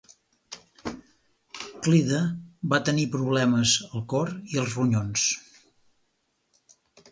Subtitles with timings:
[1.87, 2.21] Clyde
[2.73, 5.29] va tenir problemes al cor i als ronyons.